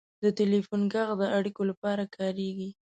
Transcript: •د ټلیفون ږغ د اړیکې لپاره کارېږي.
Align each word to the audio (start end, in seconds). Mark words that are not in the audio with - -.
•د 0.23 0.25
ټلیفون 0.37 0.81
ږغ 0.91 1.09
د 1.19 1.23
اړیکې 1.37 1.63
لپاره 1.71 2.03
کارېږي. 2.15 2.69